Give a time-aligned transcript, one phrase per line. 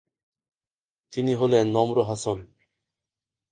[1.13, 2.41] তিনি হলেন 'নম্র হাসন'।